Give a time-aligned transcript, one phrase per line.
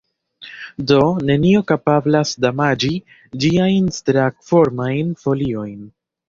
[0.91, 0.95] Do,
[1.29, 2.89] nenio kapablas damaĝi
[3.45, 5.79] ĝiajn strangformajn foliojn.